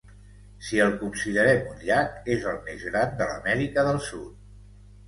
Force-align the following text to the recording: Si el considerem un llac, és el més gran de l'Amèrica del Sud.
Si 0.67 0.79
el 0.85 0.95
considerem 1.01 1.69
un 1.75 1.85
llac, 1.91 2.17
és 2.37 2.51
el 2.55 2.59
més 2.71 2.89
gran 2.91 3.17
de 3.21 3.31
l'Amèrica 3.33 3.89
del 3.91 4.03
Sud. 4.09 4.55